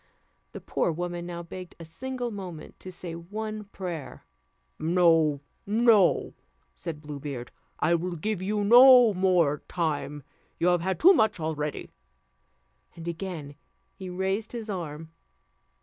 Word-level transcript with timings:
The 0.53 0.61
poor 0.61 0.91
woman 0.91 1.27
now 1.27 1.43
begged 1.43 1.75
a 1.79 1.85
single 1.85 2.31
moment 2.31 2.79
to 2.79 2.91
say 2.91 3.13
one 3.13 3.65
prayer. 3.65 4.25
"No, 4.79 5.41
no," 5.67 6.33
said 6.73 7.01
Blue 7.03 7.19
Beard, 7.19 7.51
"I 7.77 7.93
will 7.93 8.15
give 8.15 8.41
you 8.41 8.63
no 8.63 9.13
more 9.13 9.61
time. 9.67 10.23
You 10.57 10.69
have 10.69 10.81
had 10.81 10.99
too 10.99 11.13
much 11.13 11.39
already." 11.39 11.91
And 12.95 13.07
again 13.07 13.53
he 13.93 14.09
raised 14.09 14.53
his 14.53 14.71
arm. 14.71 15.11